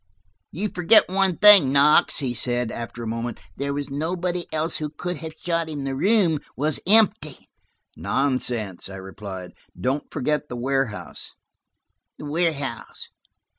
[0.51, 3.39] "You forget one thing, Knox," he said, after a moment.
[3.55, 7.47] "There was nobody else who could have shot him: the room was empty."
[7.95, 9.51] "Nonsense," I replied.
[9.79, 11.35] "Don't forget the warehouse."
[12.17, 13.09] "The warehouse!"